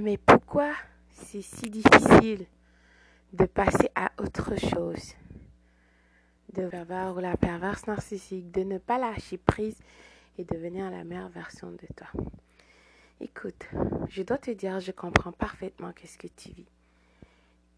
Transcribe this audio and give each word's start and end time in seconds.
Mais 0.00 0.16
pourquoi 0.16 0.72
c'est 1.10 1.42
si 1.42 1.68
difficile 1.68 2.46
de 3.34 3.44
passer 3.44 3.90
à 3.94 4.10
autre 4.18 4.56
chose? 4.56 5.14
De 6.54 6.62
la 7.20 7.36
perverse 7.36 7.86
narcissique, 7.86 8.50
de 8.50 8.62
ne 8.62 8.78
pas 8.78 8.98
lâcher 8.98 9.36
prise 9.36 9.78
et 10.38 10.44
devenir 10.44 10.90
la 10.90 11.04
meilleure 11.04 11.28
version 11.28 11.70
de 11.70 11.86
toi. 11.94 12.08
Écoute, 13.20 13.68
je 14.08 14.22
dois 14.22 14.38
te 14.38 14.50
dire, 14.50 14.80
je 14.80 14.92
comprends 14.92 15.32
parfaitement 15.32 15.92
qu'est-ce 15.92 16.18
que 16.18 16.28
tu 16.28 16.52
vis. 16.52 16.68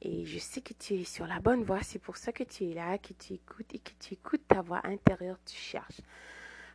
Et 0.00 0.24
je 0.24 0.38
sais 0.38 0.60
que 0.60 0.72
tu 0.74 0.94
es 0.94 1.04
sur 1.04 1.26
la 1.26 1.40
bonne 1.40 1.64
voie, 1.64 1.82
c'est 1.82 1.98
pour 1.98 2.16
ça 2.16 2.32
que 2.32 2.44
tu 2.44 2.64
es 2.64 2.74
là, 2.74 2.96
que 2.98 3.12
tu 3.14 3.32
écoutes 3.32 3.74
et 3.74 3.80
que 3.80 3.92
tu 3.98 4.14
écoutes 4.14 4.46
ta 4.46 4.62
voix 4.62 4.80
intérieure, 4.84 5.38
tu 5.44 5.56
cherches. 5.56 6.00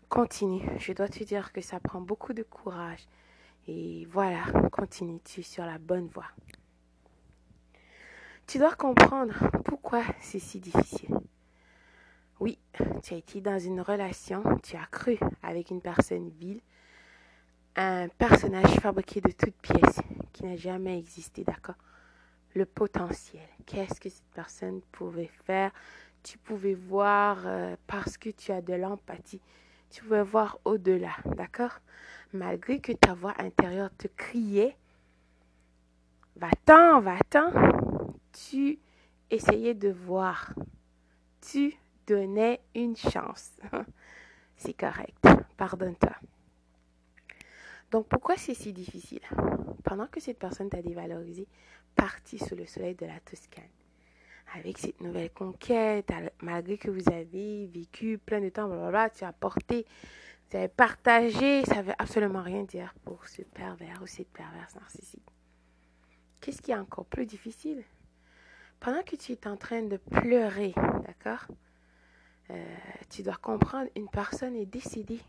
Continue, 0.09 0.67
je 0.79 0.91
dois 0.91 1.07
te 1.07 1.23
dire 1.23 1.53
que 1.53 1.61
ça 1.61 1.79
prend 1.79 2.01
beaucoup 2.01 2.33
de 2.33 2.43
courage. 2.43 3.07
Et 3.71 4.07
voilà, 4.09 4.45
continue, 4.71 5.19
tu 5.23 5.41
es 5.41 5.43
sur 5.43 5.63
la 5.63 5.77
bonne 5.77 6.07
voie. 6.07 6.25
Tu 8.47 8.57
dois 8.57 8.73
comprendre 8.73 9.35
pourquoi 9.63 10.01
c'est 10.21 10.39
si 10.39 10.59
difficile. 10.59 11.15
Oui, 12.39 12.57
tu 13.03 13.13
as 13.13 13.17
été 13.17 13.41
dans 13.41 13.59
une 13.59 13.81
relation, 13.81 14.41
tu 14.63 14.75
as 14.75 14.87
cru 14.87 15.19
avec 15.43 15.69
une 15.69 15.81
personne 15.81 16.29
vile, 16.29 16.61
un 17.75 18.07
personnage 18.07 18.73
fabriqué 18.79 19.21
de 19.21 19.31
toutes 19.31 19.61
pièces 19.61 19.99
qui 20.33 20.45
n'a 20.45 20.55
jamais 20.55 20.97
existé, 20.97 21.43
d'accord? 21.43 21.77
Le 22.55 22.65
potentiel. 22.65 23.47
Qu'est-ce 23.67 24.01
que 24.01 24.09
cette 24.09 24.33
personne 24.33 24.81
pouvait 24.91 25.29
faire? 25.45 25.71
Tu 26.23 26.39
pouvais 26.39 26.73
voir 26.73 27.43
euh, 27.45 27.75
parce 27.85 28.17
que 28.17 28.31
tu 28.31 28.51
as 28.51 28.63
de 28.63 28.73
l'empathie. 28.73 29.41
Tu 29.89 30.03
pouvais 30.03 30.23
voir 30.23 30.59
au-delà, 30.65 31.15
d'accord? 31.25 31.79
Malgré 32.33 32.79
que 32.79 32.91
ta 32.91 33.13
voix 33.13 33.33
intérieure 33.39 33.89
te 33.97 34.07
criait, 34.07 34.77
va-t'en, 36.35 37.01
va-t'en, 37.01 37.51
tu 38.31 38.79
essayais 39.31 39.73
de 39.73 39.89
voir. 39.89 40.53
Tu 41.41 41.73
donnais 42.05 42.61
une 42.75 42.95
chance. 42.95 43.51
C'est 44.57 44.73
correct. 44.73 45.25
Pardonne-toi. 45.57 46.15
Donc 47.91 48.07
pourquoi 48.07 48.37
c'est 48.37 48.53
si 48.53 48.71
difficile? 48.71 49.21
Pendant 49.83 50.05
que 50.07 50.19
cette 50.19 50.37
personne 50.37 50.69
t'a 50.69 50.81
dévalorisé, 50.81 51.47
parti 51.95 52.37
sous 52.37 52.55
le 52.55 52.65
soleil 52.65 52.93
de 52.93 53.05
la 53.05 53.19
Toscane, 53.21 53.63
avec 54.55 54.77
cette 54.77 55.01
nouvelle 55.01 55.31
conquête, 55.31 56.11
malgré 56.41 56.77
que 56.77 56.89
vous 56.89 57.09
avez 57.09 57.67
vécu 57.67 58.17
plein 58.17 58.41
de 58.41 58.49
temps, 58.49 58.67
blablabla, 58.67 59.09
tu 59.09 59.23
as 59.23 59.33
porté, 59.33 59.85
tu 60.49 60.57
as 60.57 60.67
partagé, 60.67 61.63
ça 61.65 61.77
ne 61.77 61.83
veut 61.83 61.93
absolument 61.97 62.41
rien 62.41 62.63
dire 62.63 62.93
pour 63.05 63.27
ce 63.27 63.41
pervers 63.41 64.01
ou 64.01 64.07
cette 64.07 64.31
perverse 64.31 64.75
narcissique. 64.75 65.27
Qu'est-ce 66.41 66.61
qui 66.61 66.71
est 66.71 66.77
encore 66.77 67.05
plus 67.05 67.25
difficile? 67.25 67.83
Pendant 68.79 69.03
que 69.03 69.15
tu 69.15 69.33
es 69.33 69.47
en 69.47 69.57
train 69.57 69.81
de 69.81 69.97
pleurer, 69.97 70.73
d'accord? 71.05 71.45
Euh, 72.49 72.75
tu 73.09 73.23
dois 73.23 73.35
comprendre, 73.35 73.89
une 73.95 74.09
personne 74.09 74.55
est 74.55 74.65
décédée. 74.65 75.21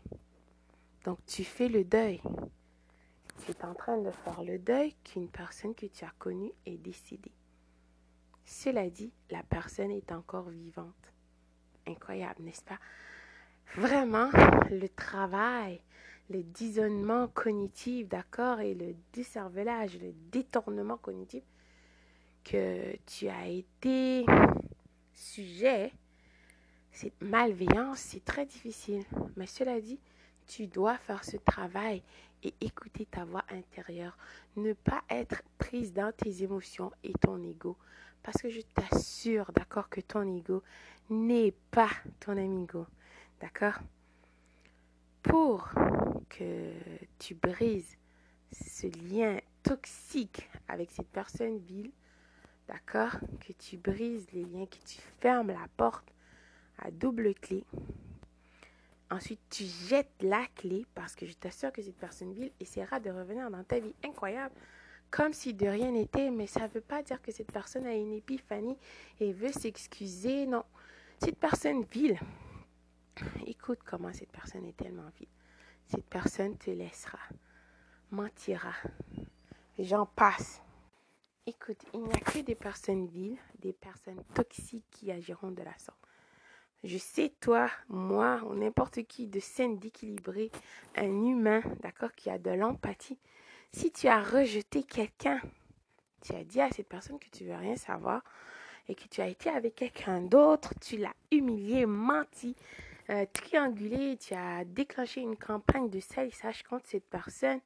Donc 1.03 1.19
tu 1.25 1.43
fais 1.43 1.67
le 1.67 1.83
deuil. 1.83 2.21
Tu 3.43 3.51
es 3.51 3.65
en 3.65 3.73
train 3.73 3.97
de 3.97 4.11
faire 4.11 4.43
le 4.43 4.57
deuil 4.57 4.95
qu'une 5.03 5.27
personne 5.27 5.75
que 5.75 5.85
tu 5.85 6.05
as 6.05 6.13
connue 6.17 6.51
est 6.65 6.77
décédée. 6.77 7.31
Cela 8.51 8.89
dit, 8.89 9.13
la 9.29 9.43
personne 9.43 9.91
est 9.91 10.11
encore 10.11 10.49
vivante. 10.49 11.13
Incroyable, 11.87 12.43
n'est-ce 12.43 12.61
pas? 12.61 12.77
Vraiment, 13.77 14.29
le 14.69 14.87
travail, 14.89 15.79
le 16.29 16.43
disonnement 16.43 17.29
cognitif, 17.29 18.09
d'accord, 18.09 18.59
et 18.59 18.73
le 18.73 18.93
décervelage, 19.13 19.97
le 19.99 20.11
détournement 20.33 20.97
cognitif 20.97 21.43
que 22.43 22.93
tu 23.05 23.29
as 23.29 23.47
été 23.47 24.25
sujet 25.13 25.93
cette 26.91 27.21
malveillance, 27.21 27.99
c'est 27.99 28.25
très 28.25 28.45
difficile. 28.45 29.05
Mais 29.37 29.47
cela 29.47 29.79
dit, 29.79 29.97
tu 30.45 30.67
dois 30.67 30.97
faire 30.97 31.23
ce 31.23 31.37
travail 31.37 32.03
et 32.43 32.53
écouter 32.61 33.05
ta 33.05 33.25
voix 33.25 33.43
intérieure. 33.49 34.17
Ne 34.55 34.73
pas 34.73 35.03
être 35.09 35.41
prise 35.57 35.93
dans 35.93 36.11
tes 36.11 36.43
émotions 36.43 36.91
et 37.03 37.13
ton 37.13 37.41
ego. 37.43 37.77
Parce 38.23 38.41
que 38.41 38.49
je 38.49 38.61
t'assure, 38.61 39.51
d'accord, 39.53 39.89
que 39.89 40.01
ton 40.01 40.23
ego 40.23 40.63
n'est 41.09 41.53
pas 41.71 41.89
ton 42.19 42.37
amigo. 42.37 42.85
D'accord? 43.39 43.79
Pour 45.23 45.69
que 46.29 46.71
tu 47.19 47.35
brises 47.35 47.97
ce 48.51 48.87
lien 48.87 49.39
toxique 49.63 50.49
avec 50.67 50.91
cette 50.91 51.09
personne 51.09 51.57
vile, 51.59 51.91
d'accord? 52.67 53.19
Que 53.39 53.53
tu 53.53 53.77
brises 53.77 54.27
les 54.33 54.45
liens, 54.45 54.65
que 54.65 54.83
tu 54.85 54.99
fermes 55.19 55.49
la 55.51 55.67
porte 55.77 56.11
à 56.79 56.91
double 56.91 57.33
clé. 57.35 57.63
Ensuite, 59.11 59.41
tu 59.49 59.65
jettes 59.65 60.21
la 60.21 60.47
clé 60.55 60.85
parce 60.95 61.15
que 61.15 61.25
je 61.25 61.33
t'assure 61.33 61.71
que 61.73 61.81
cette 61.81 61.97
personne 61.97 62.33
vile 62.33 62.51
essaiera 62.61 63.01
de 63.01 63.11
revenir 63.11 63.51
dans 63.51 63.63
ta 63.63 63.79
vie 63.79 63.93
incroyable 64.05 64.55
comme 65.11 65.33
si 65.33 65.53
de 65.53 65.67
rien 65.67 65.91
n'était, 65.91 66.31
mais 66.31 66.47
ça 66.47 66.61
ne 66.61 66.67
veut 66.69 66.81
pas 66.81 67.03
dire 67.03 67.21
que 67.21 67.33
cette 67.33 67.51
personne 67.51 67.85
a 67.85 67.93
une 67.93 68.13
épiphanie 68.13 68.77
et 69.19 69.33
veut 69.33 69.51
s'excuser. 69.51 70.45
Non, 70.47 70.63
cette 71.21 71.37
personne 71.37 71.83
vile, 71.83 72.17
écoute 73.45 73.79
comment 73.85 74.13
cette 74.13 74.31
personne 74.31 74.65
est 74.65 74.77
tellement 74.77 75.09
vile. 75.19 75.27
Cette 75.87 76.05
personne 76.05 76.57
te 76.57 76.71
laissera, 76.71 77.19
mentira. 78.09 78.73
J'en 79.77 80.05
passe. 80.05 80.61
Écoute, 81.45 81.83
il 81.93 82.03
n'y 82.03 82.13
a 82.13 82.19
que 82.19 82.39
des 82.39 82.55
personnes 82.55 83.07
viles, 83.07 83.37
des 83.59 83.73
personnes 83.73 84.23
toxiques 84.33 84.85
qui 84.91 85.11
agiront 85.11 85.51
de 85.51 85.63
la 85.63 85.77
sorte. 85.77 85.99
Je 86.83 86.97
sais, 86.97 87.31
toi, 87.39 87.69
moi, 87.89 88.41
ou 88.45 88.55
n'importe 88.55 89.03
qui 89.03 89.27
de 89.27 89.39
saine, 89.39 89.77
d'équilibré, 89.77 90.49
un 90.95 91.25
humain, 91.25 91.61
d'accord, 91.81 92.13
qui 92.15 92.29
a 92.29 92.39
de 92.39 92.49
l'empathie. 92.49 93.19
Si 93.71 93.91
tu 93.91 94.07
as 94.07 94.21
rejeté 94.21 94.83
quelqu'un, 94.83 95.39
tu 96.21 96.33
as 96.33 96.43
dit 96.43 96.59
à 96.59 96.69
cette 96.71 96.87
personne 96.87 97.19
que 97.19 97.29
tu 97.29 97.45
veux 97.45 97.55
rien 97.55 97.75
savoir 97.75 98.23
et 98.87 98.95
que 98.95 99.07
tu 99.07 99.21
as 99.21 99.27
été 99.27 99.49
avec 99.49 99.75
quelqu'un 99.75 100.21
d'autre, 100.21 100.73
tu 100.81 100.97
l'as 100.97 101.13
humilié, 101.31 101.85
menti, 101.85 102.55
euh, 103.09 103.25
triangulé, 103.31 104.17
tu 104.17 104.33
as 104.33 104.65
déclenché 104.65 105.21
une 105.21 105.37
campagne 105.37 105.89
de 105.89 105.99
salissage 105.99 106.63
contre 106.63 106.87
cette 106.87 107.09
personne. 107.09 107.61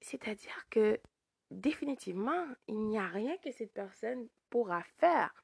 C'est-à-dire 0.00 0.66
que 0.70 1.00
définitivement, 1.50 2.46
il 2.68 2.78
n'y 2.78 2.98
a 2.98 3.06
rien 3.06 3.36
que 3.38 3.50
cette 3.50 3.72
personne 3.72 4.28
pourra 4.50 4.82
faire 4.98 5.41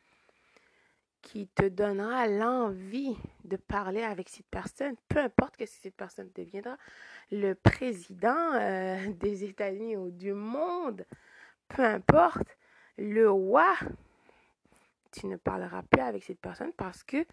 qui 1.23 1.49
te 1.49 1.67
donnera 1.67 2.27
l'envie 2.27 3.17
de 3.45 3.57
parler 3.57 4.03
avec 4.03 4.29
cette 4.29 4.47
personne, 4.47 4.95
peu 5.09 5.19
importe 5.19 5.57
que 5.57 5.67
cette 5.67 5.95
personne 5.95 6.31
deviendra 6.35 6.77
le 7.31 7.55
président 7.55 8.55
euh, 8.55 9.13
des 9.21 9.45
États-Unis 9.45 9.97
ou 9.97 10.11
du 10.11 10.33
monde, 10.33 11.05
peu 11.69 11.85
importe, 11.85 12.57
le 12.97 13.31
roi, 13.31 13.75
tu 15.13 15.27
ne 15.27 15.37
parleras 15.37 15.83
plus 15.83 16.03
avec 16.03 16.25
cette 16.25 16.41
personne 16.41 16.73
parce 16.73 17.03
que 17.03 17.25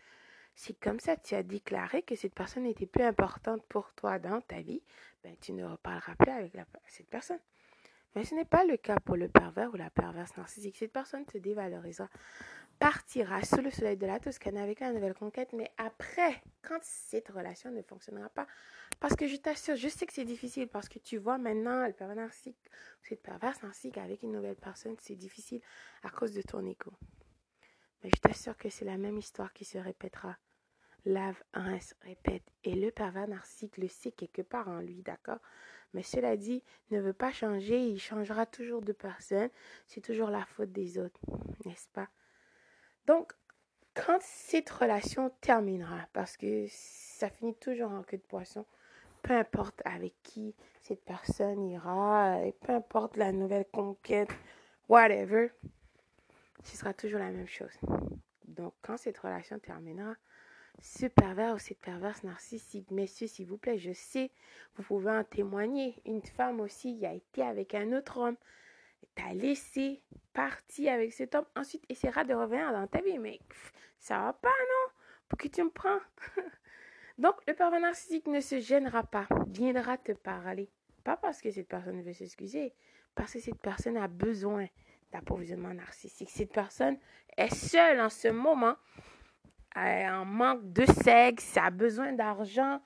c'est 0.55 0.79
comme 0.79 0.99
ça, 0.99 1.17
tu 1.17 1.35
as 1.35 1.43
déclaré 1.43 2.01
que 2.01 2.15
cette 2.15 2.33
personne 2.33 2.63
n'était 2.63 2.85
plus 2.85 3.03
importante 3.03 3.63
pour 3.67 3.93
toi 3.93 4.19
dans 4.19 4.39
ta 4.41 4.61
vie, 4.61 4.81
ben, 5.23 5.35
tu 5.41 5.51
ne 5.51 5.65
reparleras 5.65 6.15
plus 6.15 6.31
avec 6.31 6.53
cette 6.87 7.09
personne. 7.09 7.39
Mais 8.15 8.23
ce 8.23 8.33
n'est 8.33 8.45
pas 8.45 8.63
le 8.63 8.77
cas 8.77 8.97
pour 9.03 9.17
le 9.17 9.27
pervers 9.27 9.73
ou 9.73 9.75
la 9.75 9.89
perverse 9.89 10.37
narcissique. 10.37 10.77
Cette 10.77 10.93
personne 10.93 11.25
te 11.25 11.37
dévalorisera 11.37 12.07
partira 12.79 13.43
sous 13.43 13.61
le 13.61 13.71
soleil 13.71 13.97
de 13.97 14.05
la 14.05 14.19
Toscane 14.19 14.57
avec 14.57 14.79
la 14.79 14.91
nouvelle 14.91 15.13
conquête, 15.13 15.53
mais 15.53 15.71
après, 15.77 16.41
quand 16.61 16.79
cette 16.81 17.29
relation 17.29 17.71
ne 17.71 17.81
fonctionnera 17.81 18.29
pas, 18.29 18.47
parce 18.99 19.15
que 19.15 19.27
je 19.27 19.35
t'assure, 19.37 19.75
je 19.75 19.87
sais 19.87 20.05
que 20.05 20.13
c'est 20.13 20.25
difficile, 20.25 20.67
parce 20.67 20.89
que 20.89 20.99
tu 20.99 21.17
vois 21.17 21.37
maintenant 21.37 21.85
le 21.85 21.93
pervers 21.93 22.15
narcissique, 22.15 22.57
cette 23.01 23.21
perverse 23.21 23.61
narcissique 23.63 23.97
avec 23.97 24.23
une 24.23 24.31
nouvelle 24.31 24.55
personne, 24.55 24.95
c'est 24.99 25.15
difficile 25.15 25.61
à 26.03 26.09
cause 26.09 26.33
de 26.33 26.41
ton 26.41 26.65
ego. 26.65 26.91
Mais 28.03 28.09
je 28.15 28.21
t'assure 28.21 28.57
que 28.57 28.69
c'est 28.69 28.85
la 28.85 28.97
même 28.97 29.17
histoire 29.17 29.53
qui 29.53 29.65
se 29.65 29.77
répétera. 29.77 30.37
Lave, 31.05 31.41
rince, 31.53 31.95
répète. 32.01 32.43
Et 32.63 32.75
le 32.75 32.91
pervers 32.91 33.27
narcissique 33.27 33.77
le 33.77 33.87
sait 33.87 34.11
quelque 34.11 34.41
part 34.41 34.67
en 34.69 34.79
lui, 34.79 35.03
d'accord? 35.03 35.39
Mais 35.93 36.03
cela 36.03 36.35
dit, 36.35 36.63
ne 36.89 36.99
veut 36.99 37.13
pas 37.13 37.31
changer, 37.31 37.79
il 37.79 37.99
changera 37.99 38.45
toujours 38.45 38.81
de 38.81 38.91
personne. 38.91 39.49
C'est 39.87 40.01
toujours 40.01 40.29
la 40.29 40.45
faute 40.45 40.71
des 40.71 40.97
autres, 40.97 41.19
n'est-ce 41.65 41.89
pas? 41.89 42.09
Donc, 43.07 43.33
quand 43.93 44.19
cette 44.21 44.69
relation 44.69 45.31
terminera, 45.41 46.07
parce 46.13 46.37
que 46.37 46.65
ça 46.69 47.29
finit 47.29 47.55
toujours 47.55 47.91
en 47.91 48.03
queue 48.03 48.17
de 48.17 48.23
poisson, 48.23 48.65
peu 49.21 49.33
importe 49.33 49.81
avec 49.85 50.13
qui 50.23 50.53
cette 50.81 51.03
personne 51.03 51.63
ira, 51.69 52.43
et 52.45 52.51
peu 52.51 52.73
importe 52.73 53.17
la 53.17 53.31
nouvelle 53.31 53.65
conquête, 53.71 54.29
whatever, 54.89 55.49
ce 56.63 56.77
sera 56.77 56.93
toujours 56.93 57.19
la 57.19 57.31
même 57.31 57.47
chose. 57.47 57.73
Donc, 58.47 58.73
quand 58.81 58.97
cette 58.97 59.17
relation 59.17 59.59
terminera, 59.59 60.15
ce 60.81 61.05
pervers 61.07 61.55
ou 61.55 61.59
cette 61.59 61.79
perverse 61.79 62.23
narcissique. 62.23 62.91
Messieurs, 62.91 63.27
s'il 63.27 63.47
vous 63.47 63.57
plaît, 63.57 63.77
je 63.77 63.93
sais, 63.93 64.31
vous 64.75 64.83
pouvez 64.83 65.11
en 65.11 65.23
témoigner. 65.23 66.01
Une 66.05 66.21
femme 66.21 66.59
aussi 66.59 66.97
qui 66.97 67.05
a 67.05 67.13
été 67.13 67.41
avec 67.41 67.73
un 67.73 67.93
autre 67.93 68.17
homme, 68.17 68.37
t'a 69.13 69.33
laissé 69.33 70.01
partir 70.33 70.93
avec 70.93 71.13
cet 71.13 71.35
homme, 71.35 71.45
ensuite 71.55 71.83
essaiera 71.89 72.23
de 72.23 72.33
revenir 72.33 72.71
dans 72.71 72.87
ta 72.87 73.01
vie. 73.01 73.19
Mais 73.19 73.39
ça 73.99 74.19
va 74.19 74.33
pas, 74.33 74.49
non? 74.49 74.91
Pour 75.27 75.37
que 75.37 75.47
tu 75.47 75.63
me 75.63 75.69
prends? 75.69 75.99
Donc, 77.17 77.35
le 77.47 77.53
pervers 77.53 77.79
narcissique 77.79 78.27
ne 78.27 78.41
se 78.41 78.59
gênera 78.59 79.03
pas, 79.03 79.27
viendra 79.47 79.97
te 79.97 80.11
parler. 80.11 80.69
Pas 81.03 81.15
parce 81.15 81.41
que 81.41 81.49
cette 81.51 81.67
personne 81.67 82.01
veut 82.01 82.13
s'excuser, 82.13 82.73
parce 83.13 83.33
que 83.33 83.39
cette 83.39 83.59
personne 83.59 83.95
a 83.97 84.07
besoin 84.07 84.67
d'approvisionnement 85.11 85.73
narcissique. 85.73 86.29
Cette 86.29 86.51
personne 86.51 86.97
est 87.37 87.53
seule 87.53 88.01
en 88.01 88.09
ce 88.09 88.27
moment, 88.27 88.75
a 89.75 90.09
un 90.09 90.25
manque 90.25 90.73
de 90.73 90.85
sexe, 90.85 91.55
a 91.57 91.69
besoin 91.69 92.11
d'argent, 92.13 92.81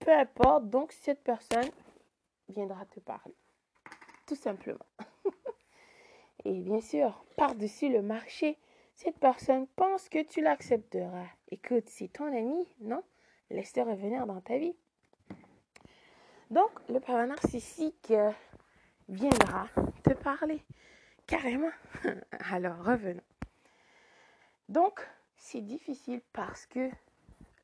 peu 0.00 0.12
importe. 0.12 0.68
Donc, 0.68 0.92
cette 0.92 1.22
personne 1.22 1.70
viendra 2.48 2.84
te 2.86 3.00
parler. 3.00 3.36
Tout 4.26 4.36
simplement. 4.36 4.86
Et 6.48 6.62
bien 6.62 6.80
sûr, 6.80 7.26
par-dessus 7.36 7.90
le 7.90 8.00
marché, 8.00 8.56
cette 8.94 9.18
personne 9.18 9.66
pense 9.76 10.08
que 10.08 10.22
tu 10.22 10.40
l'accepteras. 10.40 11.26
Écoute, 11.50 11.84
c'est 11.88 12.10
ton 12.10 12.24
ami, 12.24 12.66
non? 12.80 13.02
Laisse-le 13.50 13.82
revenir 13.82 14.26
dans 14.26 14.40
ta 14.40 14.56
vie. 14.56 14.74
Donc, 16.50 16.70
le 16.88 17.00
pervers 17.00 17.26
narcissique 17.26 18.12
euh, 18.12 18.30
viendra 19.10 19.68
te 20.02 20.14
parler. 20.14 20.64
Carrément. 21.26 21.70
Alors, 22.50 22.82
revenons. 22.82 23.20
Donc, 24.70 25.06
c'est 25.36 25.60
difficile 25.60 26.22
parce 26.32 26.64
que 26.64 26.88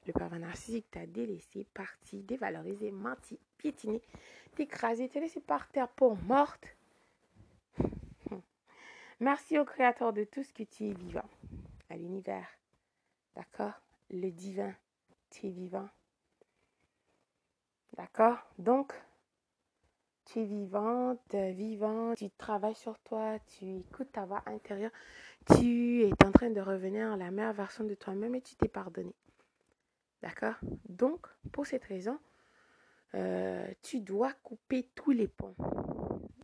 le 0.07 0.13
pervers 0.13 0.41
narcissique 0.41 0.91
t'a 0.91 1.07
délaissé, 1.07 1.67
parti, 1.73 2.19
dévalorisé, 2.19 2.91
menti, 2.91 3.41
piétiné, 3.57 4.03
t'écrasé, 4.57 5.09
te 5.09 5.19
laissé 5.19 5.41
par 5.41 5.69
terre 5.69 5.89
pour 5.89 6.19
morte. 6.25 6.77
Merci 9.21 9.59
au 9.59 9.65
Créateur 9.65 10.13
de 10.13 10.25
tout 10.25 10.43
ce 10.43 10.53
que 10.53 10.65
tu 10.65 10.89
es 10.89 10.93
vivant, 10.93 11.29
à 11.89 11.97
l'univers. 11.97 12.49
D'accord? 13.37 13.73
Le 14.11 14.31
divin, 14.31 14.75
tu 15.31 15.47
es 15.47 15.51
vivant. 15.51 15.89
D'accord? 17.97 18.39
Donc, 18.59 18.93
tu 20.25 20.41
es 20.41 20.45
vivante, 20.45 21.35
vivant, 21.35 22.15
tu 22.15 22.31
travailles 22.31 22.75
sur 22.75 22.99
toi, 23.01 23.39
tu 23.47 23.79
écoutes 23.79 24.11
ta 24.13 24.25
voix 24.25 24.43
intérieure, 24.47 24.91
tu 25.55 26.03
es 26.03 26.13
en 26.25 26.33
train 26.33 26.51
de 26.51 26.61
revenir 26.61 27.13
à 27.13 27.17
la 27.17 27.31
meilleure 27.31 27.53
version 27.53 27.85
de 27.85 27.95
toi-même 27.95 28.35
et 28.35 28.41
tu 28.41 28.57
t'es 28.57 28.69
pardonné. 28.69 29.15
D'accord? 30.23 30.55
Donc, 30.89 31.27
pour 31.53 31.67
cette 31.67 31.85
raison, 31.85 32.19
euh, 33.15 33.67
tu 33.83 34.01
dois 34.01 34.33
couper 34.43 34.89
tous 34.95 35.13
les 35.13 35.29
ponts. 35.29 35.55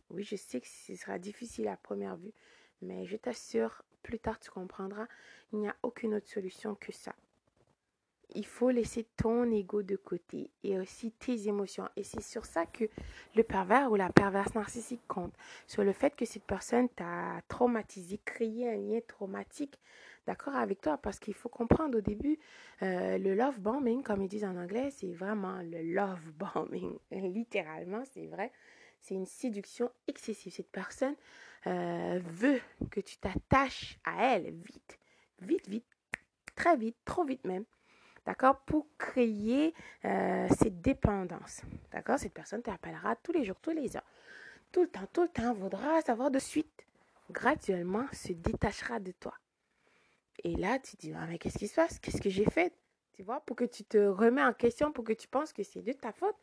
Oui, 0.09 0.23
je 0.23 0.35
sais 0.35 0.61
que 0.61 0.67
ce 0.67 0.95
sera 0.95 1.19
difficile 1.19 1.67
à 1.67 1.75
première 1.75 2.15
vue, 2.15 2.31
mais 2.81 3.05
je 3.05 3.17
t'assure, 3.17 3.83
plus 4.03 4.19
tard 4.19 4.39
tu 4.39 4.51
comprendras, 4.51 5.07
il 5.53 5.59
n'y 5.59 5.67
a 5.67 5.75
aucune 5.83 6.15
autre 6.15 6.27
solution 6.27 6.75
que 6.75 6.91
ça 6.91 7.15
il 8.35 8.45
faut 8.45 8.69
laisser 8.69 9.05
ton 9.17 9.49
ego 9.51 9.83
de 9.83 9.95
côté 9.95 10.49
et 10.63 10.79
aussi 10.79 11.11
tes 11.11 11.47
émotions. 11.47 11.87
Et 11.95 12.03
c'est 12.03 12.21
sur 12.21 12.45
ça 12.45 12.65
que 12.65 12.85
le 13.35 13.43
pervers 13.43 13.91
ou 13.91 13.95
la 13.95 14.09
perverse 14.09 14.53
narcissique 14.55 15.01
compte. 15.07 15.33
Sur 15.67 15.83
le 15.83 15.93
fait 15.93 16.15
que 16.15 16.25
cette 16.25 16.43
personne 16.43 16.89
t'a 16.89 17.41
traumatisé, 17.47 18.19
créé 18.23 18.69
un 18.69 18.77
lien 18.77 18.99
traumatique, 19.07 19.79
d'accord, 20.25 20.55
avec 20.55 20.81
toi? 20.81 20.97
Parce 20.97 21.19
qu'il 21.19 21.33
faut 21.33 21.49
comprendre 21.49 21.97
au 21.97 22.01
début, 22.01 22.39
euh, 22.81 23.17
le 23.17 23.35
love 23.35 23.59
bombing, 23.59 24.03
comme 24.03 24.21
ils 24.21 24.29
disent 24.29 24.45
en 24.45 24.55
anglais, 24.55 24.89
c'est 24.91 25.13
vraiment 25.13 25.61
le 25.61 25.81
love 25.93 26.31
bombing. 26.33 26.97
Littéralement, 27.11 28.03
c'est 28.13 28.27
vrai. 28.27 28.51
C'est 29.01 29.15
une 29.15 29.25
séduction 29.25 29.91
excessive. 30.07 30.53
Cette 30.53 30.71
personne 30.71 31.15
euh, 31.67 32.19
veut 32.23 32.61
que 32.89 33.01
tu 33.01 33.17
t'attaches 33.17 33.99
à 34.03 34.35
elle 34.35 34.51
vite, 34.51 34.97
vite, 35.41 35.67
vite, 35.67 35.85
très 36.55 36.77
vite, 36.77 36.97
trop 37.05 37.25
vite 37.25 37.45
même 37.45 37.65
d'accord, 38.25 38.59
pour 38.61 38.87
créer 38.97 39.73
euh, 40.05 40.47
cette 40.57 40.81
dépendance. 40.81 41.61
D'accord? 41.91 42.19
Cette 42.19 42.33
personne 42.33 42.61
t'appellera 42.61 43.15
tous 43.17 43.31
les 43.31 43.43
jours, 43.43 43.57
tous 43.61 43.71
les 43.71 43.95
heures. 43.95 44.05
Tout 44.71 44.81
le 44.81 44.87
temps, 44.87 45.07
tout 45.11 45.23
le 45.23 45.29
temps, 45.29 45.53
voudra 45.53 46.01
savoir 46.01 46.31
de 46.31 46.39
suite. 46.39 46.85
Graduellement, 47.31 48.05
se 48.11 48.33
détachera 48.33 48.99
de 48.99 49.11
toi. 49.11 49.33
Et 50.43 50.55
là, 50.55 50.79
tu 50.79 50.95
dis, 50.97 51.13
ah, 51.13 51.25
mais 51.27 51.37
qu'est-ce 51.37 51.57
qui 51.57 51.67
se 51.67 51.75
passe? 51.75 51.99
Qu'est-ce 51.99 52.21
que 52.21 52.29
j'ai 52.29 52.45
fait? 52.45 52.73
Tu 53.13 53.23
vois, 53.23 53.41
pour 53.41 53.55
que 53.55 53.65
tu 53.65 53.83
te 53.83 53.97
remets 53.97 54.43
en 54.43 54.53
question, 54.53 54.91
pour 54.91 55.03
que 55.03 55.13
tu 55.13 55.27
penses 55.27 55.53
que 55.53 55.63
c'est 55.63 55.81
de 55.81 55.91
ta 55.91 56.11
faute. 56.11 56.35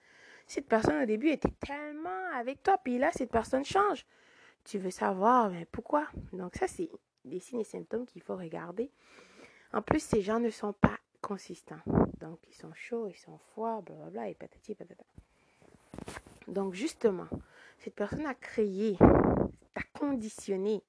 Cette 0.49 0.67
personne, 0.67 1.03
au 1.03 1.06
début, 1.06 1.29
était 1.29 1.53
tellement 1.61 2.33
avec 2.35 2.62
toi, 2.62 2.79
puis 2.83 2.99
là, 2.99 3.11
cette 3.12 3.31
personne 3.31 3.67
change. 3.67 4.06
Tu 4.65 4.79
veux 4.79 4.91
savoir, 4.91 5.50
mais 5.50 5.67
pourquoi? 5.71 6.09
Donc 6.33 6.56
ça, 6.56 6.67
c'est 6.67 6.89
des 7.25 7.39
signes 7.39 7.61
et 7.61 7.65
symptômes 7.65 8.06
qu'il 8.06 8.23
faut 8.23 8.37
regarder. 8.37 8.91
En 9.73 9.83
plus, 9.83 10.03
ces 10.03 10.23
gens 10.23 10.41
ne 10.41 10.49
sont 10.49 10.73
pas 10.73 10.99
consistants. 11.21 11.83
Donc, 12.21 12.39
ils 12.49 12.55
sont 12.55 12.73
chauds, 12.75 13.09
ils 13.09 13.17
sont 13.17 13.37
froids, 13.39 13.83
blablabla, 13.83 14.31
et 14.31 14.35
patati 14.35 14.75
patata. 14.75 15.05
Donc, 16.47 16.73
justement, 16.73 17.29
cette 17.79 17.94
personne 17.94 18.27
a 18.27 18.35
créé, 18.35 18.97
t'a 19.75 19.83
conditionné 19.93 20.83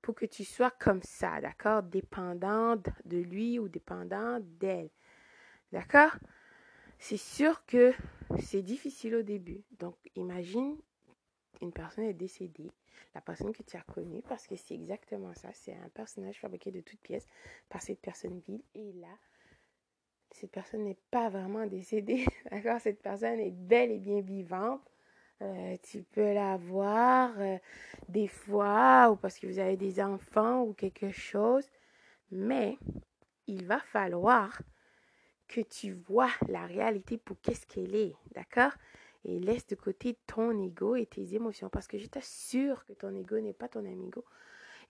pour 0.00 0.14
que 0.14 0.24
tu 0.24 0.44
sois 0.44 0.70
comme 0.70 1.02
ça, 1.02 1.40
d'accord? 1.40 1.82
Dépendante 1.82 2.88
de 3.04 3.18
lui 3.18 3.58
ou 3.58 3.68
dépendante 3.68 4.42
d'elle. 4.58 4.88
D'accord? 5.70 6.16
C'est 7.04 7.16
sûr 7.16 7.66
que 7.66 7.92
c'est 8.38 8.62
difficile 8.62 9.16
au 9.16 9.22
début. 9.22 9.64
Donc, 9.80 9.96
imagine, 10.14 10.76
une 11.60 11.72
personne 11.72 12.04
est 12.04 12.14
décédée, 12.14 12.70
la 13.12 13.20
personne 13.20 13.52
que 13.52 13.64
tu 13.64 13.76
as 13.76 13.82
connue, 13.82 14.22
parce 14.28 14.46
que 14.46 14.54
c'est 14.54 14.74
exactement 14.74 15.34
ça, 15.34 15.48
c'est 15.52 15.74
un 15.74 15.88
personnage 15.88 16.38
fabriqué 16.38 16.70
de 16.70 16.80
toutes 16.80 17.00
pièces 17.00 17.26
par 17.68 17.82
cette 17.82 17.98
personne 17.98 18.38
vile. 18.46 18.62
Et 18.76 18.92
là, 18.92 19.18
cette 20.30 20.52
personne 20.52 20.84
n'est 20.84 21.00
pas 21.10 21.28
vraiment 21.28 21.66
décédée, 21.66 22.24
d'accord? 22.52 22.80
Cette 22.80 23.02
personne 23.02 23.40
est 23.40 23.50
bel 23.50 23.90
et 23.90 23.98
bien 23.98 24.20
vivante. 24.20 24.88
Euh, 25.40 25.76
tu 25.82 26.04
peux 26.04 26.32
la 26.32 26.56
voir 26.56 27.34
euh, 27.40 27.58
des 28.08 28.28
fois 28.28 29.10
ou 29.10 29.16
parce 29.16 29.40
que 29.40 29.48
vous 29.48 29.58
avez 29.58 29.76
des 29.76 30.00
enfants 30.00 30.62
ou 30.62 30.72
quelque 30.72 31.10
chose, 31.10 31.68
mais 32.30 32.78
il 33.48 33.66
va 33.66 33.80
falloir 33.80 34.62
que 35.48 35.60
tu 35.60 35.92
vois 35.92 36.30
la 36.48 36.66
réalité 36.66 37.18
pour 37.18 37.40
qu'est-ce 37.40 37.66
qu'elle 37.66 37.94
est, 37.94 38.14
d'accord? 38.34 38.72
Et 39.24 39.38
laisse 39.38 39.66
de 39.66 39.74
côté 39.74 40.16
ton 40.26 40.60
ego 40.60 40.96
et 40.96 41.06
tes 41.06 41.34
émotions 41.34 41.68
parce 41.68 41.86
que 41.86 41.98
je 41.98 42.06
t'assure 42.06 42.84
que 42.86 42.92
ton 42.92 43.14
ego 43.14 43.38
n'est 43.38 43.52
pas 43.52 43.68
ton 43.68 43.84
amigo 43.84 44.24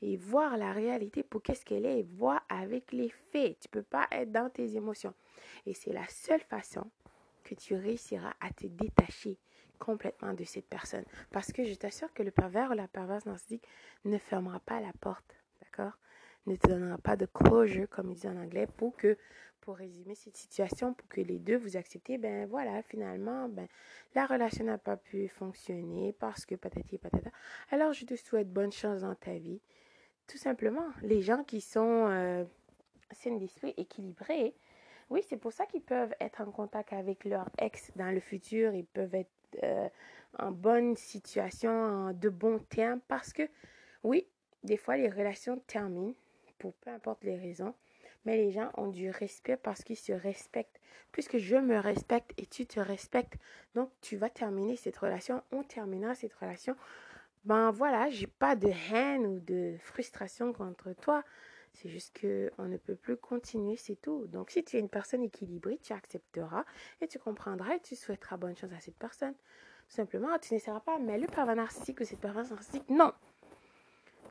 et 0.00 0.16
voir 0.16 0.56
la 0.56 0.72
réalité 0.72 1.22
pour 1.22 1.42
qu'est-ce 1.42 1.64
qu'elle 1.64 1.86
est 1.86 2.00
et 2.00 2.06
avec 2.48 2.92
les 2.92 3.10
faits. 3.30 3.58
Tu 3.60 3.68
peux 3.68 3.82
pas 3.82 4.08
être 4.10 4.32
dans 4.32 4.50
tes 4.50 4.76
émotions. 4.76 5.14
Et 5.66 5.74
c'est 5.74 5.92
la 5.92 6.06
seule 6.08 6.40
façon 6.40 6.90
que 7.44 7.54
tu 7.54 7.74
réussiras 7.74 8.34
à 8.40 8.50
te 8.52 8.66
détacher 8.66 9.38
complètement 9.78 10.34
de 10.34 10.44
cette 10.44 10.66
personne. 10.66 11.04
Parce 11.30 11.52
que 11.52 11.64
je 11.64 11.74
t'assure 11.74 12.12
que 12.12 12.22
le 12.22 12.30
pervers 12.30 12.70
ou 12.70 12.74
la 12.74 12.88
perverse 12.88 13.26
narcissique 13.26 13.66
ne 14.04 14.18
fermera 14.18 14.60
pas 14.60 14.80
la 14.80 14.92
porte, 15.00 15.36
d'accord? 15.60 15.98
Ne 16.46 16.56
te 16.56 16.68
donnera 16.68 16.98
pas 16.98 17.16
de 17.16 17.26
closure, 17.26 17.88
comme 17.88 18.10
ils 18.10 18.14
disent 18.14 18.26
en 18.26 18.36
anglais, 18.36 18.66
pour 18.76 18.96
que, 18.96 19.16
pour 19.62 19.76
résumer 19.76 20.14
cette 20.14 20.36
situation, 20.36 20.92
pour 20.92 21.08
que 21.08 21.20
les 21.20 21.38
deux 21.38 21.56
vous 21.56 21.76
acceptez, 21.76 22.18
ben 22.18 22.46
voilà, 22.46 22.82
finalement, 22.82 23.48
ben, 23.48 23.66
la 24.14 24.26
relation 24.26 24.64
n'a 24.64 24.76
pas 24.76 24.96
pu 24.96 25.28
fonctionner 25.28 26.12
parce 26.12 26.44
que 26.44 26.56
patati 26.56 26.98
patata. 26.98 27.30
Alors, 27.70 27.92
je 27.92 28.04
te 28.04 28.14
souhaite 28.16 28.52
bonne 28.52 28.72
chance 28.72 29.00
dans 29.00 29.14
ta 29.14 29.38
vie. 29.38 29.60
Tout 30.26 30.36
simplement, 30.36 30.88
les 31.02 31.22
gens 31.22 31.44
qui 31.44 31.60
sont 31.60 32.06
euh, 32.08 32.44
sains 33.12 33.36
d'esprit, 33.36 33.72
équilibrés, 33.76 34.54
oui, 35.10 35.22
c'est 35.28 35.36
pour 35.36 35.52
ça 35.52 35.66
qu'ils 35.66 35.82
peuvent 35.82 36.14
être 36.20 36.40
en 36.40 36.50
contact 36.50 36.92
avec 36.92 37.24
leur 37.24 37.48
ex 37.58 37.92
dans 37.96 38.12
le 38.12 38.20
futur. 38.20 38.74
Ils 38.74 38.86
peuvent 38.86 39.14
être 39.14 39.30
euh, 39.62 39.88
en 40.38 40.50
bonne 40.50 40.96
situation, 40.96 41.70
en 41.70 42.12
de 42.12 42.28
bons 42.28 42.58
termes, 42.58 43.00
parce 43.08 43.32
que, 43.32 43.42
oui, 44.02 44.26
des 44.64 44.76
fois, 44.76 44.96
les 44.96 45.08
relations 45.08 45.58
terminent 45.66 46.14
pour 46.58 46.74
peu 46.74 46.90
importe 46.90 47.24
les 47.24 47.36
raisons, 47.36 47.74
mais 48.24 48.36
les 48.36 48.52
gens 48.52 48.70
ont 48.76 48.88
du 48.88 49.10
respect 49.10 49.56
parce 49.56 49.82
qu'ils 49.82 49.96
se 49.96 50.12
respectent. 50.12 50.80
Puisque 51.12 51.38
je 51.38 51.56
me 51.56 51.78
respecte 51.78 52.32
et 52.38 52.46
tu 52.46 52.66
te 52.66 52.80
respectes, 52.80 53.34
donc 53.74 53.90
tu 54.00 54.16
vas 54.16 54.30
terminer 54.30 54.76
cette 54.76 54.96
relation, 54.96 55.42
on 55.52 55.62
terminera 55.62 56.14
cette 56.14 56.34
relation. 56.34 56.74
Ben 57.44 57.70
voilà, 57.70 58.08
j'ai 58.08 58.28
pas 58.28 58.56
de 58.56 58.70
haine 58.92 59.26
ou 59.26 59.40
de 59.40 59.76
frustration 59.80 60.52
contre 60.52 60.92
toi. 60.92 61.24
C'est 61.74 61.88
juste 61.88 62.18
qu'on 62.20 62.64
ne 62.64 62.76
peut 62.76 62.94
plus 62.94 63.16
continuer, 63.16 63.76
c'est 63.76 64.00
tout. 64.00 64.26
Donc, 64.26 64.50
si 64.50 64.62
tu 64.62 64.76
es 64.76 64.80
une 64.80 64.88
personne 64.88 65.22
équilibrée, 65.22 65.78
tu 65.82 65.92
accepteras 65.92 66.64
et 67.00 67.08
tu 67.08 67.18
comprendras 67.18 67.74
et 67.74 67.80
tu 67.80 67.96
souhaiteras 67.96 68.36
bonne 68.36 68.56
chance 68.56 68.72
à 68.72 68.80
cette 68.80 68.96
personne. 68.96 69.34
Tout 69.34 69.96
simplement, 69.96 70.38
tu 70.38 70.54
n'essaieras 70.54 70.80
pas, 70.80 70.98
mais 70.98 71.18
le 71.18 71.26
pervers 71.26 71.56
narcissique 71.56 72.00
ou 72.00 72.04
cette 72.04 72.20
perverse 72.20 72.50
narcissique, 72.50 72.88
non. 72.88 73.12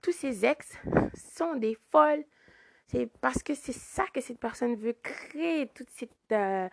Tous 0.02 0.12
ces 0.12 0.46
ex 0.46 0.78
sont 1.16 1.56
des 1.56 1.78
folles. 1.92 2.24
C'est 2.92 3.08
parce 3.22 3.42
que 3.42 3.56
c'est 3.56 3.76
ça 3.76 4.04
que 4.14 4.20
cette 4.20 4.40
personne 4.40 4.76
veut 4.76 4.96
créer, 5.02 5.68
toute 5.68 5.90
cette... 5.90 6.12
Euh, 6.32 6.68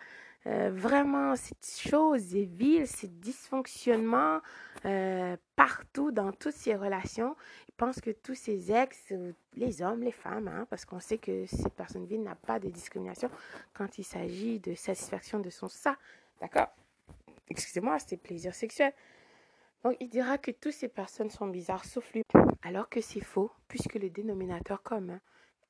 euh, 0.47 0.69
vraiment 0.73 1.35
cette 1.35 1.89
chose, 1.89 2.21
ces 2.21 2.45
villes, 2.45 2.87
ces 2.87 3.09
dysfonctionnements 3.09 4.39
euh, 4.85 5.35
partout 5.57 6.11
dans 6.11 6.31
toutes 6.31 6.53
ces 6.53 6.75
relations. 6.75 7.35
Il 7.67 7.73
pense 7.73 7.99
que 7.99 8.11
tous 8.11 8.35
ces 8.35 8.71
ex, 8.71 9.13
les 9.55 9.81
hommes, 9.81 10.01
les 10.01 10.13
femmes, 10.13 10.47
hein, 10.47 10.65
parce 10.69 10.85
qu'on 10.85 11.01
sait 11.01 11.17
que 11.17 11.45
cette 11.45 11.73
personne 11.73 12.05
ville 12.05 12.23
n'a 12.23 12.35
pas 12.35 12.57
de 12.57 12.69
discrimination 12.69 13.29
quand 13.73 13.97
il 13.97 14.05
s'agit 14.05 14.59
de 14.59 14.75
satisfaction 14.75 15.39
de 15.39 15.49
son 15.49 15.67
ça. 15.67 15.97
D'accord? 16.39 16.69
Excusez-moi, 17.49 17.99
c'est 17.99 18.17
plaisir 18.17 18.55
sexuel. 18.55 18.93
Donc, 19.83 19.97
il 19.99 20.07
dira 20.07 20.37
que 20.37 20.51
toutes 20.51 20.73
ces 20.73 20.89
personnes 20.89 21.29
sont 21.29 21.47
bizarres 21.47 21.85
sauf 21.85 22.13
lui. 22.13 22.23
Alors 22.63 22.87
que 22.89 23.01
c'est 23.01 23.21
faux, 23.21 23.51
puisque 23.67 23.95
le 23.95 24.09
dénominateur 24.09 24.81
commun 24.83 25.19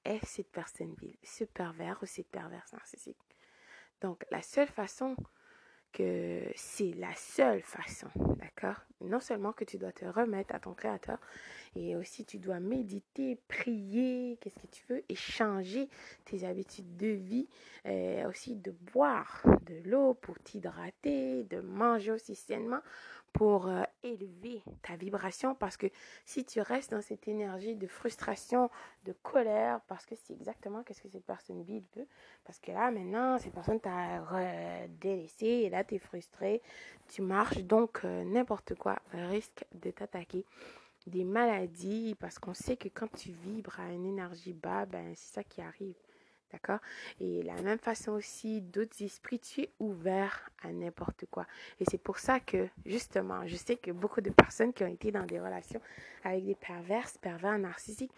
est 0.06 0.24
cette 0.26 0.52
personne 0.52 0.94
ville, 0.96 1.18
ce 1.24 1.44
pervers 1.44 1.98
ou 2.02 2.06
cette 2.06 2.30
perverse 2.30 2.74
narcissique? 2.74 3.18
Donc, 4.02 4.26
la 4.32 4.42
seule 4.42 4.68
façon 4.68 5.16
que 5.92 6.44
c'est 6.56 6.94
la 6.94 7.14
seule 7.16 7.64
façon, 7.64 8.10
d'accord? 8.38 8.84
Non 9.02 9.20
seulement 9.20 9.54
que 9.54 9.64
tu 9.64 9.78
dois 9.78 9.92
te 9.92 10.06
remettre 10.06 10.54
à 10.54 10.60
ton 10.60 10.74
créateur, 10.74 11.20
et 11.76 11.96
aussi 11.96 12.26
tu 12.26 12.40
dois 12.40 12.60
méditer, 12.60 13.38
prier, 13.48 14.38
qu'est-ce 14.42 14.56
que 14.56 14.68
tu 14.68 14.84
veux, 14.90 15.04
et 15.10 15.16
changer 15.16 15.90
tes 16.26 16.46
habitudes 16.46 16.98
de 16.98 17.08
vie, 17.08 17.48
et 17.86 18.26
aussi 18.26 18.56
de 18.56 18.72
boire 18.94 19.44
de 19.66 19.90
l'eau 19.90 20.14
pour 20.14 20.38
t'hydrater, 20.40 21.44
de 21.46 21.62
manger 21.62 22.12
aussi 22.12 22.36
sainement 22.36 22.82
pour 23.34 23.68
euh, 23.68 23.84
élever 24.04 24.62
ta 24.82 24.96
vibration. 24.96 25.56
Parce 25.56 25.78
que 25.78 25.88
si 26.26 26.46
tu 26.46 26.62
restes 26.62 26.92
dans 26.92 27.02
cette 27.02 27.28
énergie 27.28 27.76
de 27.76 27.88
frustration, 27.88 28.70
de 29.06 29.14
colère, 29.24 29.82
parce 29.88 30.06
que 30.06 30.16
c'est 30.16 30.34
exactement 30.34 30.84
ce 30.88 31.02
que 31.02 31.10
cette 31.10 31.26
personne 31.26 31.62
vit 31.64 31.84
veut, 31.96 32.08
parce 32.44 32.60
que 32.60 32.72
là 32.72 32.92
maintenant, 32.92 33.38
cette 33.38 33.54
personne 33.54 33.80
t'a 33.80 34.24
délaissé 35.00 35.46
et 35.46 35.70
là 35.70 35.84
tu 35.84 35.96
es 35.96 36.00
frustré, 36.00 36.62
tu 37.08 37.22
marches, 37.22 37.60
donc 37.64 38.02
euh, 38.04 38.24
n'importe 38.24 38.76
quoi 38.76 38.98
risque 39.14 39.66
de 39.74 39.92
t'attaquer 39.92 40.46
des 41.08 41.24
maladies 41.24 42.16
parce 42.20 42.40
qu'on 42.40 42.54
sait 42.54 42.78
que 42.78 42.90
quand 42.90 43.12
tu 43.16 43.32
vibres 43.32 43.80
à 43.80 43.92
une 43.92 44.06
énergie 44.06 44.54
bas, 44.54 44.86
ben, 44.86 45.14
c'est 45.16 45.34
ça 45.34 45.44
qui 45.44 45.62
arrive. 45.62 45.96
D'accord? 46.52 46.80
Et 47.20 47.44
la 47.44 47.62
même 47.62 47.78
façon 47.78 48.14
aussi, 48.14 48.62
d'autres 48.62 49.04
esprits, 49.04 49.40
tu 49.40 49.62
es 49.62 49.70
ouvert 49.80 50.50
à 50.64 50.72
n'importe 50.72 51.26
quoi. 51.30 51.46
Et 51.80 51.86
c'est 51.86 52.00
pour 52.00 52.18
ça 52.18 52.40
que, 52.40 52.68
justement, 52.88 53.46
je 53.46 53.56
sais 53.56 53.76
que 53.76 53.92
beaucoup 53.92 54.22
de 54.22 54.32
personnes 54.32 54.74
qui 54.74 54.84
ont 54.84 54.88
été 54.88 55.12
dans 55.12 55.26
des 55.26 55.40
relations 55.40 55.82
avec 56.24 56.46
des 56.46 56.56
perverses, 56.56 57.20
pervers 57.20 57.60
narcissiques, 57.60 58.14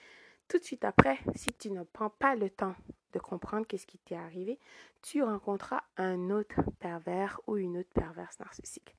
tout 0.48 0.60
de 0.60 0.64
suite 0.64 0.86
après, 0.86 1.20
si 1.36 1.48
tu 1.60 1.72
ne 1.72 1.84
prends 1.84 2.10
pas 2.10 2.36
le 2.36 2.50
temps 2.50 2.76
de 3.12 3.20
comprendre 3.20 3.68
qu'est-ce 3.68 3.88
qui 3.88 3.98
t'est 3.98 4.16
arrivé, 4.16 4.60
tu 5.02 5.24
rencontreras 5.24 5.82
un 5.98 6.30
autre 6.30 6.62
pervers 6.80 7.40
ou 7.48 7.58
une 7.58 7.78
autre 7.78 7.92
perverse 7.94 8.40
narcissique. 8.40 8.96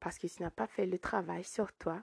Parce 0.00 0.18
que 0.18 0.26
tu 0.28 0.42
n'as 0.42 0.50
pas 0.50 0.66
fait 0.66 0.86
le 0.86 0.98
travail 0.98 1.42
sur 1.42 1.72
toi, 1.72 2.02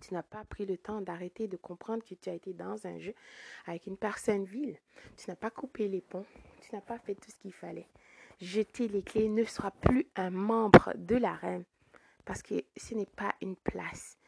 tu 0.00 0.14
n'as 0.14 0.22
pas 0.22 0.44
pris 0.44 0.66
le 0.66 0.76
temps 0.76 1.00
d'arrêter 1.00 1.48
de 1.48 1.56
comprendre 1.56 2.04
que 2.04 2.14
tu 2.14 2.28
as 2.28 2.34
été 2.34 2.52
dans 2.52 2.86
un 2.86 2.98
jeu 2.98 3.14
avec 3.66 3.86
une 3.86 3.96
personne 3.96 4.44
vile. 4.44 4.78
Tu 5.16 5.30
n'as 5.30 5.36
pas 5.36 5.50
coupé 5.50 5.88
les 5.88 6.00
ponts. 6.00 6.26
Tu 6.60 6.74
n'as 6.74 6.80
pas 6.80 6.98
fait 6.98 7.14
tout 7.14 7.30
ce 7.30 7.36
qu'il 7.36 7.52
fallait. 7.52 7.88
Jeter 8.40 8.88
les 8.88 9.02
clés 9.02 9.28
ne 9.28 9.44
sera 9.44 9.70
plus 9.70 10.06
un 10.16 10.30
membre 10.30 10.92
de 10.96 11.16
la 11.16 11.34
reine 11.34 11.64
parce 12.24 12.42
que 12.42 12.64
ce 12.76 12.94
n'est 12.94 13.06
pas 13.06 13.34
une 13.40 13.56
place 13.56 14.18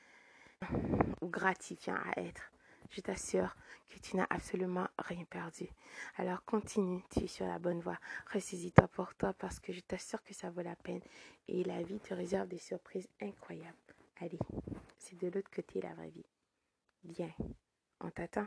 gratifiant 1.22 1.96
à 1.96 2.20
être. 2.20 2.50
Je 2.90 3.02
t'assure 3.02 3.54
que 3.88 3.98
tu 3.98 4.16
n'as 4.16 4.26
absolument 4.30 4.86
rien 4.98 5.24
perdu. 5.24 5.68
Alors 6.16 6.42
continue, 6.44 7.02
tu 7.10 7.24
es 7.24 7.26
sur 7.26 7.46
la 7.46 7.58
bonne 7.58 7.80
voie. 7.80 7.98
Ressaisis-toi 8.32 8.88
pour 8.88 9.14
toi 9.14 9.34
parce 9.34 9.60
que 9.60 9.72
je 9.72 9.80
t'assure 9.80 10.22
que 10.22 10.32
ça 10.32 10.48
vaut 10.48 10.62
la 10.62 10.76
peine 10.76 11.02
et 11.48 11.64
la 11.64 11.82
vie 11.82 12.00
te 12.00 12.14
réserve 12.14 12.48
des 12.48 12.58
surprises 12.58 13.08
incroyables. 13.20 13.76
Allez, 14.20 14.38
c'est 14.98 15.16
de 15.20 15.28
l'autre 15.28 15.50
côté 15.54 15.80
la 15.80 15.94
vraie 15.94 16.10
vie. 16.10 16.26
Viens, 17.04 17.32
on 18.00 18.10
t'attend. 18.10 18.46